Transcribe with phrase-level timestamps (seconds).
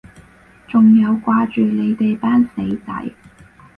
[0.67, 2.55] 仲有掛住你哋班死
[2.87, 3.11] 仔